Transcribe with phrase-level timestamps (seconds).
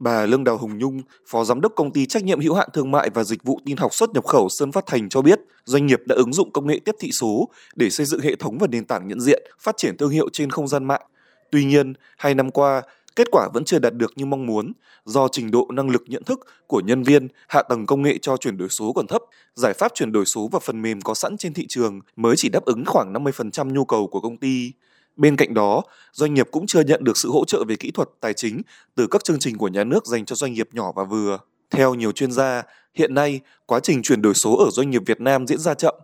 [0.00, 2.90] Bà Lương Đào Hồng Nhung, Phó Giám đốc Công ty Trách nhiệm hữu hạn Thương
[2.90, 5.86] mại và Dịch vụ tin học xuất nhập khẩu Sơn Phát Thành cho biết, doanh
[5.86, 8.66] nghiệp đã ứng dụng công nghệ tiếp thị số để xây dựng hệ thống và
[8.66, 11.02] nền tảng nhận diện, phát triển thương hiệu trên không gian mạng.
[11.50, 12.82] Tuy nhiên, hai năm qua,
[13.16, 14.72] kết quả vẫn chưa đạt được như mong muốn
[15.04, 18.36] do trình độ năng lực nhận thức của nhân viên, hạ tầng công nghệ cho
[18.36, 19.22] chuyển đổi số còn thấp,
[19.54, 22.48] giải pháp chuyển đổi số và phần mềm có sẵn trên thị trường mới chỉ
[22.48, 24.72] đáp ứng khoảng 50% nhu cầu của công ty.
[25.16, 25.82] Bên cạnh đó,
[26.12, 28.62] doanh nghiệp cũng chưa nhận được sự hỗ trợ về kỹ thuật, tài chính
[28.94, 31.38] từ các chương trình của nhà nước dành cho doanh nghiệp nhỏ và vừa.
[31.70, 32.62] Theo nhiều chuyên gia,
[32.94, 35.94] hiện nay quá trình chuyển đổi số ở doanh nghiệp Việt Nam diễn ra chậm.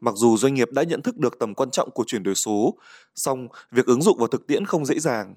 [0.00, 2.74] Mặc dù doanh nghiệp đã nhận thức được tầm quan trọng của chuyển đổi số,
[3.14, 5.34] song việc ứng dụng vào thực tiễn không dễ dàng.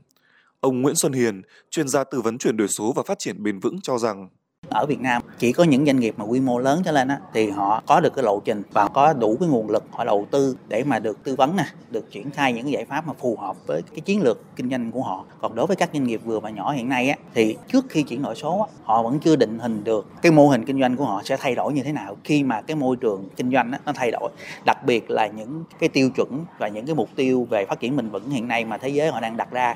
[0.59, 3.59] Ông Nguyễn Xuân Hiền, chuyên gia tư vấn chuyển đổi số và phát triển bền
[3.59, 4.29] vững cho rằng
[4.69, 7.19] ở Việt Nam chỉ có những doanh nghiệp mà quy mô lớn trở lên á,
[7.33, 10.27] thì họ có được cái lộ trình và có đủ cái nguồn lực họ đầu
[10.31, 13.13] tư để mà được tư vấn nè được triển khai những cái giải pháp mà
[13.19, 15.25] phù hợp với cái chiến lược kinh doanh của họ.
[15.41, 18.03] Còn đối với các doanh nghiệp vừa và nhỏ hiện nay á, thì trước khi
[18.03, 20.95] chuyển đổi số á, họ vẫn chưa định hình được cái mô hình kinh doanh
[20.95, 23.71] của họ sẽ thay đổi như thế nào khi mà cái môi trường kinh doanh
[23.71, 24.29] á, nó thay đổi.
[24.65, 27.95] Đặc biệt là những cái tiêu chuẩn và những cái mục tiêu về phát triển
[27.95, 29.75] bền vững hiện nay mà thế giới họ đang đặt ra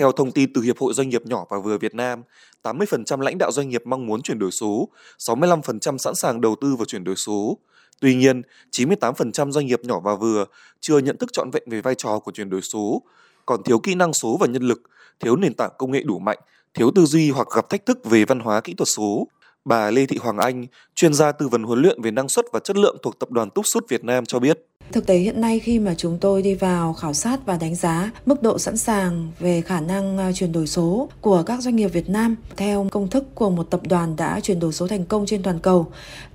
[0.00, 2.22] theo thông tin từ Hiệp hội Doanh nghiệp nhỏ và vừa Việt Nam,
[2.62, 6.76] 80% lãnh đạo doanh nghiệp mong muốn chuyển đổi số, 65% sẵn sàng đầu tư
[6.76, 7.58] vào chuyển đổi số.
[8.00, 8.42] Tuy nhiên,
[8.72, 10.44] 98% doanh nghiệp nhỏ và vừa
[10.80, 13.02] chưa nhận thức trọn vẹn về vai trò của chuyển đổi số,
[13.46, 14.82] còn thiếu kỹ năng số và nhân lực,
[15.20, 16.38] thiếu nền tảng công nghệ đủ mạnh,
[16.74, 19.26] thiếu tư duy hoặc gặp thách thức về văn hóa kỹ thuật số.
[19.64, 22.60] Bà Lê Thị Hoàng Anh, chuyên gia tư vấn huấn luyện về năng suất và
[22.60, 24.69] chất lượng thuộc Tập đoàn Túc Sút Việt Nam cho biết.
[24.92, 28.10] Thực tế hiện nay khi mà chúng tôi đi vào khảo sát và đánh giá
[28.26, 31.88] mức độ sẵn sàng về khả năng à, chuyển đổi số của các doanh nghiệp
[31.88, 35.26] Việt Nam theo công thức của một tập đoàn đã chuyển đổi số thành công
[35.26, 35.86] trên toàn cầu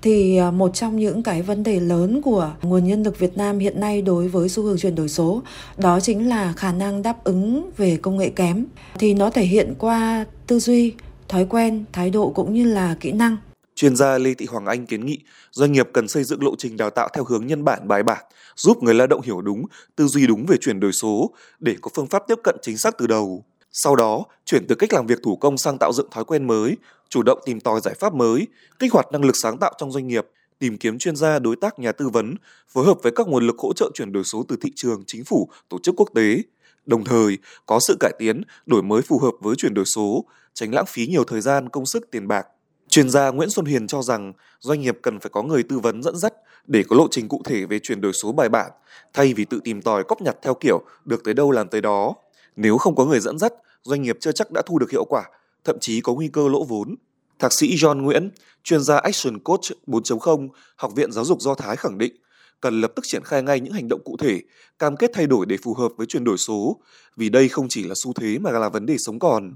[0.02, 3.60] thì à, một trong những cái vấn đề lớn của nguồn nhân lực Việt Nam
[3.60, 5.42] hiện nay đối với xu hướng chuyển đổi số
[5.78, 8.66] đó chính là khả năng đáp ứng về công nghệ kém
[9.00, 10.94] thì nó thể hiện qua tư duy
[11.28, 13.38] thói quen, thái độ cũng như là kỹ năng.
[13.76, 15.20] Chuyên gia Lê Thị Hoàng Anh kiến nghị
[15.52, 18.26] doanh nghiệp cần xây dựng lộ trình đào tạo theo hướng nhân bản bài bản,
[18.56, 21.90] giúp người lao động hiểu đúng, tư duy đúng về chuyển đổi số để có
[21.96, 23.46] phương pháp tiếp cận chính xác từ đầu.
[23.72, 26.78] Sau đó, chuyển từ cách làm việc thủ công sang tạo dựng thói quen mới,
[27.10, 28.48] chủ động tìm tòi giải pháp mới,
[28.80, 30.26] kích hoạt năng lực sáng tạo trong doanh nghiệp,
[30.60, 32.36] tìm kiếm chuyên gia, đối tác, nhà tư vấn,
[32.70, 35.24] phối hợp với các nguồn lực hỗ trợ chuyển đổi số từ thị trường, chính
[35.24, 36.38] phủ, tổ chức quốc tế.
[36.86, 40.74] Đồng thời, có sự cải tiến, đổi mới phù hợp với chuyển đổi số, tránh
[40.74, 42.48] lãng phí nhiều thời gian, công sức, tiền bạc.
[42.96, 46.04] Chuyên gia Nguyễn Xuân Huyền cho rằng doanh nghiệp cần phải có người tư vấn
[46.04, 46.34] dẫn dắt
[46.68, 48.72] để có lộ trình cụ thể về chuyển đổi số bài bản,
[49.14, 52.14] thay vì tự tìm tòi cóp nhặt theo kiểu được tới đâu làm tới đó.
[52.56, 55.24] Nếu không có người dẫn dắt, doanh nghiệp chưa chắc đã thu được hiệu quả,
[55.64, 56.96] thậm chí có nguy cơ lỗ vốn.
[57.40, 58.32] Thạc sĩ John Nguyễn,
[58.64, 62.16] chuyên gia Action Coach 4.0, Học viện Giáo dục Do Thái khẳng định,
[62.62, 64.42] cần lập tức triển khai ngay những hành động cụ thể,
[64.80, 66.80] cam kết thay đổi để phù hợp với chuyển đổi số,
[67.16, 69.56] vì đây không chỉ là xu thế mà là vấn đề sống còn.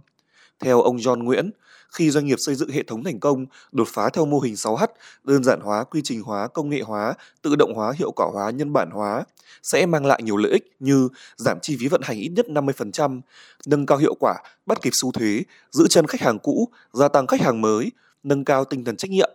[0.60, 1.52] Theo ông John Nguyễn,
[1.92, 4.88] khi doanh nghiệp xây dựng hệ thống thành công, đột phá theo mô hình 6H,
[5.24, 8.50] đơn giản hóa, quy trình hóa, công nghệ hóa, tự động hóa, hiệu quả hóa,
[8.50, 9.24] nhân bản hóa,
[9.64, 13.22] sẽ mang lại nhiều lợi ích như giảm chi phí vận hành ít nhất 50%,
[13.66, 14.36] nâng cao hiệu quả,
[14.66, 17.92] bắt kịp xu thế, giữ chân khách hàng cũ, gia tăng khách hàng mới,
[18.24, 19.30] nâng cao tinh thần trách nhiệm.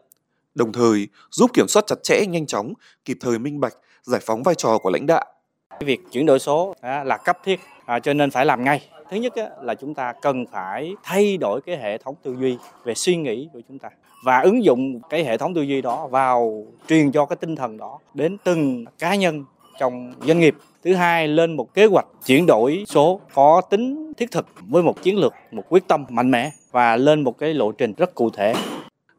[0.54, 2.72] Đồng thời, giúp kiểm soát chặt chẽ, nhanh chóng,
[3.04, 5.33] kịp thời minh bạch, giải phóng vai trò của lãnh đạo.
[5.80, 8.82] Việc chuyển đổi số là cấp thiết, à, cho nên phải làm ngay.
[9.10, 12.94] Thứ nhất là chúng ta cần phải thay đổi cái hệ thống tư duy về
[12.94, 13.88] suy nghĩ của chúng ta
[14.24, 17.76] và ứng dụng cái hệ thống tư duy đó vào truyền cho cái tinh thần
[17.76, 19.44] đó đến từng cá nhân
[19.78, 20.54] trong doanh nghiệp.
[20.84, 25.02] Thứ hai lên một kế hoạch chuyển đổi số có tính thiết thực với một
[25.02, 28.30] chiến lược một quyết tâm mạnh mẽ và lên một cái lộ trình rất cụ
[28.30, 28.54] thể.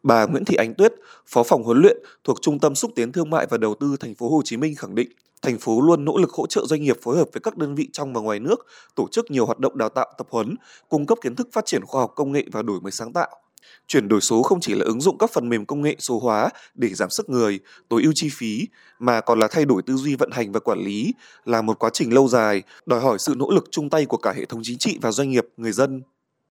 [0.04, 0.94] Bà Nguyễn Thị Ánh Tuyết,
[1.28, 4.16] Phó phòng huấn luyện thuộc Trung tâm xúc tiến thương mại và đầu tư thành
[4.16, 5.08] phố Hồ Chí Minh khẳng định,
[5.46, 7.90] thành phố luôn nỗ lực hỗ trợ doanh nghiệp phối hợp với các đơn vị
[7.94, 10.56] trong và ngoài nước, tổ chức nhiều hoạt động đào tạo, tập huấn,
[10.90, 13.30] cung cấp kiến thức phát triển khoa học công nghệ và đổi mới sáng tạo.
[13.88, 16.50] Chuyển đổi số không chỉ là ứng dụng các phần mềm công nghệ số hóa
[16.76, 18.68] để giảm sức người, tối ưu chi phí,
[19.00, 21.14] mà còn là thay đổi tư duy vận hành và quản lý,
[21.46, 24.34] là một quá trình lâu dài, đòi hỏi sự nỗ lực chung tay của cả
[24.36, 26.02] hệ thống chính trị và doanh nghiệp, người dân.